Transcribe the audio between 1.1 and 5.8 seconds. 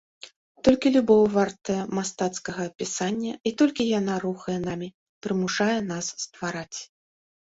вартая мастацкага апісання і толькі яна рухае намі, прымушае